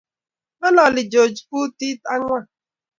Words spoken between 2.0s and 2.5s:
angwan